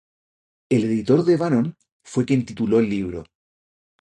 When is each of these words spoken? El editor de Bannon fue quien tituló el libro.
El 0.69 0.85
editor 0.85 1.23
de 1.25 1.37
Bannon 1.37 1.75
fue 2.03 2.25
quien 2.25 2.43
tituló 2.43 2.79
el 2.79 2.89
libro. 2.89 3.23